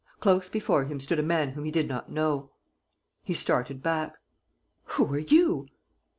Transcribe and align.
Close 0.19 0.49
before 0.49 0.83
him 0.85 0.99
stood 0.99 1.19
a 1.19 1.21
man 1.21 1.49
whom 1.49 1.63
he 1.63 1.69
did 1.69 1.87
not 1.87 2.11
know. 2.11 2.49
He 3.21 3.35
started 3.35 3.83
back: 3.83 4.15
"Who 4.95 5.05
are 5.13 5.19
you?" 5.19 5.67